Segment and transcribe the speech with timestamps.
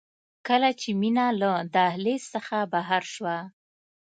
[0.47, 3.37] کله چې مينه له دهلېز څخه بهر شوه.